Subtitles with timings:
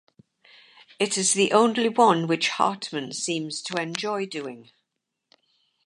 [0.97, 4.71] It is the only one which Hartman seems to enjoy doing.